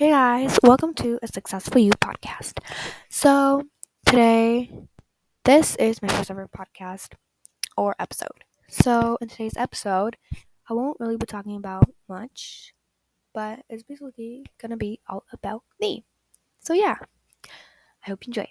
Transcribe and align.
Hey 0.00 0.08
guys, 0.08 0.58
welcome 0.62 0.94
to 0.94 1.18
a 1.22 1.28
Successful 1.28 1.78
You 1.78 1.90
podcast. 1.90 2.58
So, 3.10 3.64
today, 4.06 4.72
this 5.44 5.76
is 5.76 6.00
my 6.00 6.08
first 6.08 6.30
ever 6.30 6.48
podcast 6.48 7.12
or 7.76 7.94
episode. 7.98 8.48
So, 8.66 9.18
in 9.20 9.28
today's 9.28 9.58
episode, 9.58 10.16
I 10.70 10.72
won't 10.72 10.96
really 11.00 11.18
be 11.18 11.26
talking 11.26 11.54
about 11.54 11.92
much, 12.08 12.72
but 13.34 13.60
it's 13.68 13.82
basically 13.82 14.46
gonna 14.58 14.78
be 14.78 15.00
all 15.06 15.24
about 15.34 15.64
me. 15.78 16.06
So, 16.60 16.72
yeah, 16.72 16.96
I 17.44 18.08
hope 18.08 18.26
you 18.26 18.30
enjoy. 18.30 18.48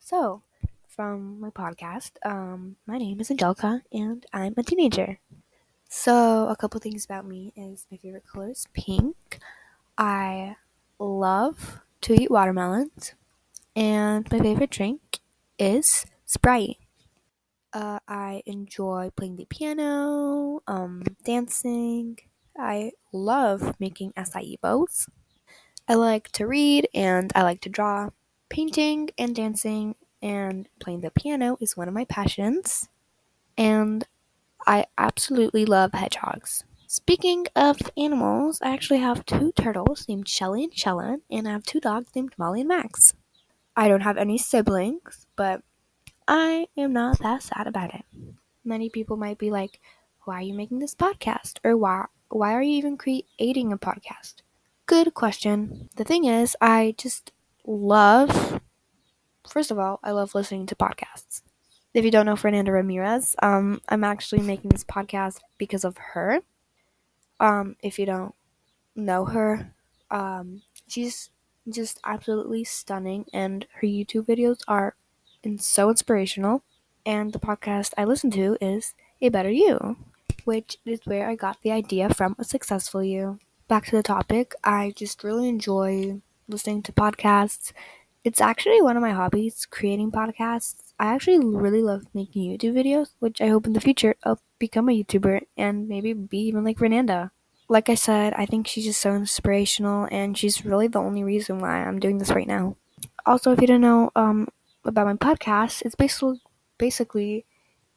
So, 0.00 0.42
from 0.88 1.38
my 1.38 1.50
podcast, 1.50 2.14
um, 2.24 2.74
my 2.88 2.98
name 2.98 3.20
is 3.20 3.30
Angelica 3.30 3.82
and 3.92 4.26
I'm 4.32 4.54
a 4.56 4.64
teenager. 4.64 5.20
So, 5.88 6.48
a 6.48 6.56
couple 6.56 6.80
things 6.80 7.04
about 7.04 7.24
me 7.24 7.52
is 7.54 7.86
my 7.88 7.98
favorite 7.98 8.26
color 8.26 8.50
is 8.50 8.66
pink. 8.74 9.38
I 10.00 10.56
love 10.98 11.80
to 12.00 12.14
eat 12.14 12.30
watermelons, 12.30 13.14
and 13.76 14.30
my 14.32 14.40
favorite 14.40 14.70
drink 14.70 15.20
is 15.58 16.06
Sprite. 16.26 16.78
Uh, 17.72 18.00
I 18.08 18.42
enjoy 18.46 19.10
playing 19.16 19.36
the 19.36 19.46
piano, 19.46 20.60
um, 20.66 21.02
dancing. 21.24 22.18
I 22.58 22.92
love 23.12 23.78
making 23.80 24.12
acai 24.14 24.60
bowls. 24.60 25.08
I 25.88 25.94
like 25.94 26.30
to 26.32 26.46
read 26.46 26.88
and 26.94 27.32
I 27.34 27.42
like 27.42 27.60
to 27.62 27.70
draw. 27.70 28.10
Painting 28.50 29.10
and 29.18 29.34
dancing 29.36 29.96
and 30.22 30.68
playing 30.80 31.02
the 31.02 31.10
piano 31.10 31.58
is 31.60 31.76
one 31.76 31.88
of 31.88 31.94
my 31.94 32.06
passions. 32.06 32.88
And 33.58 34.04
I 34.66 34.86
absolutely 34.98 35.66
love 35.66 35.92
hedgehogs. 35.94 36.64
Speaking 36.92 37.46
of 37.54 37.78
animals, 37.96 38.58
I 38.60 38.72
actually 38.72 38.98
have 38.98 39.24
two 39.24 39.52
turtles 39.52 40.08
named 40.08 40.26
Shelly 40.26 40.64
and 40.64 40.72
Shellen, 40.72 41.20
and 41.30 41.46
I 41.46 41.52
have 41.52 41.62
two 41.62 41.78
dogs 41.78 42.10
named 42.16 42.34
Molly 42.36 42.62
and 42.62 42.68
Max. 42.68 43.14
I 43.76 43.86
don't 43.86 44.00
have 44.00 44.16
any 44.16 44.36
siblings, 44.36 45.28
but 45.36 45.62
I 46.26 46.66
am 46.76 46.92
not 46.92 47.20
that 47.20 47.44
sad 47.44 47.68
about 47.68 47.94
it. 47.94 48.04
Many 48.64 48.90
people 48.90 49.16
might 49.16 49.38
be 49.38 49.52
like, 49.52 49.78
why 50.24 50.38
are 50.38 50.42
you 50.42 50.52
making 50.52 50.80
this 50.80 50.96
podcast? 50.96 51.58
Or 51.62 51.76
why, 51.76 52.06
why 52.28 52.54
are 52.54 52.62
you 52.62 52.76
even 52.78 52.96
creating 52.96 53.72
a 53.72 53.78
podcast? 53.78 54.42
Good 54.86 55.14
question. 55.14 55.90
The 55.94 56.02
thing 56.02 56.24
is, 56.24 56.56
I 56.60 56.96
just 56.98 57.30
love, 57.64 58.60
first 59.48 59.70
of 59.70 59.78
all, 59.78 60.00
I 60.02 60.10
love 60.10 60.34
listening 60.34 60.66
to 60.66 60.74
podcasts. 60.74 61.42
If 61.94 62.04
you 62.04 62.10
don't 62.10 62.26
know 62.26 62.34
Fernanda 62.34 62.72
Ramirez, 62.72 63.36
um, 63.40 63.80
I'm 63.88 64.02
actually 64.02 64.42
making 64.42 64.70
this 64.70 64.82
podcast 64.82 65.38
because 65.56 65.84
of 65.84 65.96
her. 66.14 66.40
Um, 67.40 67.76
if 67.82 67.98
you 67.98 68.06
don't 68.06 68.34
know 68.94 69.24
her, 69.24 69.72
um, 70.10 70.62
she's 70.86 71.30
just 71.68 71.98
absolutely 72.04 72.64
stunning, 72.64 73.24
and 73.32 73.66
her 73.80 73.86
YouTube 73.86 74.26
videos 74.26 74.60
are 74.68 74.94
so 75.58 75.90
inspirational. 75.90 76.62
And 77.06 77.32
the 77.32 77.40
podcast 77.40 77.92
I 77.96 78.04
listen 78.04 78.30
to 78.32 78.58
is 78.60 78.94
A 79.22 79.30
Better 79.30 79.50
You, 79.50 79.96
which 80.44 80.76
is 80.84 81.00
where 81.04 81.28
I 81.28 81.34
got 81.34 81.56
the 81.62 81.72
idea 81.72 82.12
from 82.12 82.36
A 82.38 82.44
Successful 82.44 83.02
You. 83.02 83.38
Back 83.68 83.86
to 83.86 83.96
the 83.96 84.02
topic, 84.02 84.54
I 84.62 84.92
just 84.94 85.24
really 85.24 85.48
enjoy 85.48 86.20
listening 86.46 86.82
to 86.82 86.92
podcasts. 86.92 87.72
It's 88.22 88.40
actually 88.40 88.82
one 88.82 88.96
of 88.96 89.02
my 89.02 89.12
hobbies, 89.12 89.64
creating 89.64 90.10
podcasts. 90.12 90.92
I 90.98 91.06
actually 91.06 91.38
really 91.38 91.80
love 91.80 92.02
making 92.12 92.50
YouTube 92.50 92.74
videos, 92.74 93.12
which 93.18 93.40
I 93.40 93.48
hope 93.48 93.66
in 93.66 93.72
the 93.72 93.80
future 93.80 94.16
I'll 94.24 94.40
become 94.60 94.88
a 94.88 95.02
YouTuber 95.02 95.40
and 95.56 95.88
maybe 95.88 96.12
be 96.12 96.38
even 96.46 96.62
like 96.62 96.78
Fernanda. 96.78 97.32
Like 97.68 97.88
I 97.88 97.96
said, 97.96 98.34
I 98.34 98.46
think 98.46 98.68
she's 98.68 98.84
just 98.84 99.00
so 99.00 99.14
inspirational 99.14 100.06
and 100.12 100.38
she's 100.38 100.64
really 100.64 100.86
the 100.86 101.00
only 101.00 101.24
reason 101.24 101.58
why 101.58 101.82
I'm 101.82 101.98
doing 101.98 102.18
this 102.18 102.30
right 102.30 102.46
now. 102.46 102.76
Also, 103.26 103.50
if 103.50 103.60
you 103.60 103.66
don't 103.66 103.80
know 103.80 104.12
um, 104.14 104.46
about 104.84 105.06
my 105.06 105.14
podcast, 105.14 105.82
it's 105.82 105.94
basically 105.96 106.40
basically 106.78 107.44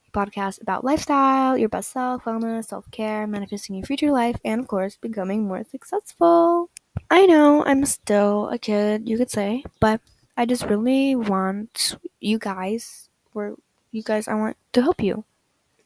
a 0.08 0.12
podcast 0.12 0.62
about 0.62 0.84
lifestyle, 0.84 1.58
your 1.58 1.70
best 1.70 1.92
self, 1.92 2.24
wellness, 2.24 2.66
self-care, 2.66 3.28
manifesting 3.28 3.76
your 3.76 3.86
future 3.86 4.12
life, 4.12 4.38
and 4.46 4.62
of 4.62 4.68
course, 4.68 4.98
becoming 4.98 5.48
more 5.48 5.64
successful. 5.64 6.70
I 7.10 7.26
know 7.26 7.66
I'm 7.66 7.86
still 7.86 8.50
a 8.50 8.58
kid, 8.58 9.10
you 9.10 9.18
could 9.18 9.32
say, 9.32 9.64
but 9.80 10.02
I 10.38 10.46
just 10.46 10.66
really 10.66 11.16
want 11.16 11.98
you 12.20 12.38
guys, 12.38 13.10
or 13.34 13.56
you 13.92 14.04
guys, 14.04 14.28
I 14.28 14.36
want 14.36 14.58
to 14.74 14.82
help 14.82 15.02
you. 15.02 15.26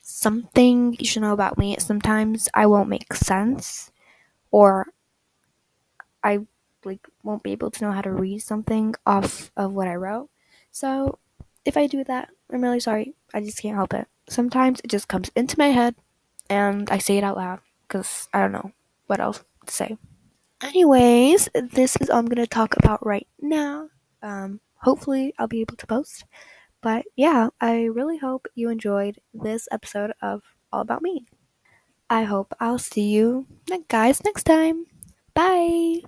Something 0.09 0.95
you 0.97 1.05
should 1.05 1.21
know 1.21 1.33
about 1.33 1.57
me 1.57 1.75
sometimes 1.79 2.47
I 2.53 2.65
won't 2.65 2.87
make 2.87 3.13
sense, 3.13 3.91
or 4.51 4.87
I 6.23 6.47
like 6.85 7.05
won't 7.23 7.43
be 7.43 7.51
able 7.51 7.71
to 7.71 7.83
know 7.83 7.91
how 7.91 7.99
to 8.01 8.11
read 8.13 8.39
something 8.39 8.95
off 9.05 9.51
of 9.57 9.73
what 9.73 9.89
I 9.89 9.95
wrote. 9.95 10.29
So 10.71 11.19
if 11.65 11.75
I 11.75 11.87
do 11.87 12.05
that, 12.05 12.29
I'm 12.49 12.61
really 12.63 12.79
sorry. 12.79 13.15
I 13.33 13.41
just 13.41 13.61
can't 13.61 13.75
help 13.75 13.93
it. 13.93 14.07
Sometimes 14.29 14.79
it 14.79 14.87
just 14.87 15.09
comes 15.09 15.29
into 15.35 15.59
my 15.59 15.67
head 15.67 15.93
and 16.49 16.89
I 16.89 16.99
say 16.99 17.17
it 17.17 17.25
out 17.25 17.35
loud 17.35 17.59
because 17.85 18.29
I 18.33 18.39
don't 18.39 18.53
know 18.53 18.71
what 19.07 19.19
else 19.19 19.43
to 19.65 19.73
say. 19.73 19.97
Anyways, 20.61 21.49
this 21.53 21.97
is 21.99 22.09
all 22.09 22.19
I'm 22.19 22.27
going 22.27 22.37
to 22.37 22.47
talk 22.47 22.77
about 22.77 23.05
right 23.05 23.27
now. 23.41 23.89
Um, 24.23 24.61
hopefully, 24.75 25.33
I'll 25.37 25.47
be 25.47 25.59
able 25.59 25.75
to 25.75 25.85
post. 25.85 26.23
But 26.81 27.05
yeah, 27.15 27.49
I 27.61 27.85
really 27.85 28.17
hope 28.17 28.47
you 28.55 28.69
enjoyed 28.69 29.19
this 29.33 29.67
episode 29.71 30.13
of 30.21 30.43
All 30.71 30.81
About 30.81 31.01
Me. 31.01 31.25
I 32.09 32.23
hope 32.23 32.53
I'll 32.59 32.79
see 32.79 33.09
you 33.09 33.47
guys 33.89 34.23
next 34.23 34.43
time. 34.45 34.85
Bye. 35.33 36.01